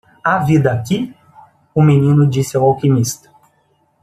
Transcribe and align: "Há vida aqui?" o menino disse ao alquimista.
"Há 0.23 0.39
vida 0.39 0.73
aqui?" 0.73 1.13
o 1.75 1.81
menino 1.83 2.27
disse 2.27 2.57
ao 2.57 2.63
alquimista. 2.63 3.29